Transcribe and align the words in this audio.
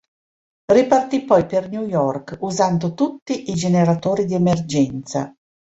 Ripartì 0.73 1.23
poi 1.25 1.45
per 1.45 1.69
New 1.69 1.85
York 1.85 2.37
usando 2.41 2.95
tutti 2.95 3.51
i 3.51 3.53
generatori 3.53 4.25
di 4.25 4.33
emergenza. 4.33 5.31